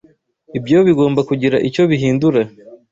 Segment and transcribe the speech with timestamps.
[0.57, 2.41] Ibyo bigomba kugira icyo bihindura.